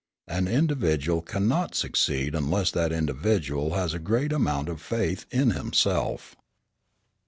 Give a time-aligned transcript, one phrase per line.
[0.27, 6.35] An individual cannot succeed unless that individual has a great amount of faith in himself.